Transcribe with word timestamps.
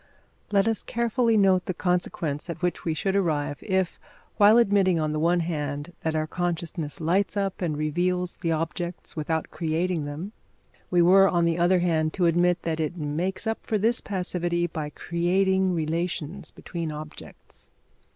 Let 0.51 0.67
us 0.67 0.81
carefully 0.81 1.37
note 1.37 1.65
the 1.65 1.75
consequence 1.75 2.49
at 2.49 2.63
which 2.63 2.83
we 2.85 2.95
should 2.95 3.15
arrive, 3.15 3.59
if, 3.61 3.99
while 4.37 4.57
admitting, 4.57 4.99
on 4.99 5.11
the 5.11 5.19
one 5.19 5.41
hand, 5.41 5.93
that 6.01 6.15
our 6.15 6.25
consciousness 6.25 6.99
lights 6.99 7.37
up 7.37 7.61
and 7.61 7.77
reveals 7.77 8.37
the 8.37 8.51
objects 8.51 9.15
without 9.15 9.51
creating 9.51 10.05
them, 10.05 10.31
we 10.89 11.03
were, 11.03 11.29
on 11.29 11.45
the 11.45 11.59
other 11.59 11.81
hand, 11.81 12.13
to 12.13 12.25
admit 12.25 12.63
that 12.63 12.79
it 12.79 12.97
makes 12.97 13.45
up 13.45 13.59
for 13.61 13.77
this 13.77 14.01
passivity 14.01 14.65
by 14.65 14.89
creating 14.89 15.75
relations 15.75 16.49
between 16.49 16.91
objects. 16.91 17.69